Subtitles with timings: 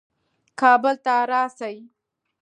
[0.59, 1.75] کابل ته راسي.